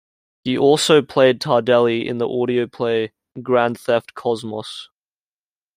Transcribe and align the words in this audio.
He 0.43 0.57
also 0.57 1.03
played 1.03 1.39
Tardelli 1.39 2.03
in 2.07 2.17
the 2.17 2.27
audio 2.27 2.65
play 2.65 3.13
"Grand 3.43 3.79
Theft 3.79 4.15
Cosmos". 4.15 4.89